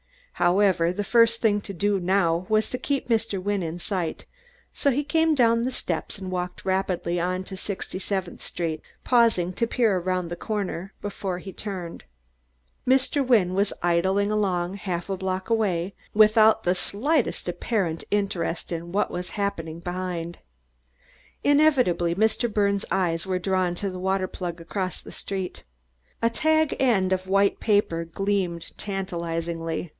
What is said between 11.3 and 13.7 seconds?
he turned. Mr. Wynne